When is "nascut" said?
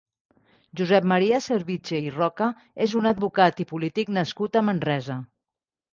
4.19-4.59